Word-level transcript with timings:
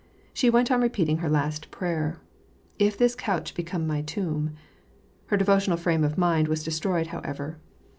She 0.33 0.49
went 0.49 0.71
on 0.71 0.81
repeating 0.81 1.19
her 1.19 1.29
last 1.29 1.69
prayer, 1.69 2.19
'^ 2.23 2.25
If 2.79 2.97
this 2.97 3.13
couch 3.13 3.53
become 3.53 3.85
my 3.85 4.01
tomb/' 4.01 4.55
Her 5.27 5.37
devotional 5.37 5.77
frame 5.77 6.03
of 6.03 6.17
mind 6.17 6.47
was 6.47 6.63
de 6.63 6.71
stroyed, 6.71 7.09
however. 7.13 7.59